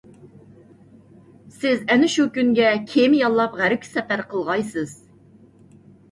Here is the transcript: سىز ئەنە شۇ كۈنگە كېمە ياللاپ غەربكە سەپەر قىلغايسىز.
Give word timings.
سىز 1.57 1.83
ئەنە 1.91 2.07
شۇ 2.13 2.23
كۈنگە 2.37 2.71
كېمە 2.93 3.19
ياللاپ 3.19 3.53
غەربكە 3.59 3.89
سەپەر 3.89 4.23
قىلغايسىز. 4.31 4.95